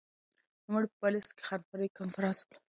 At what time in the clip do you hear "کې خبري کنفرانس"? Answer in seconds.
1.35-2.37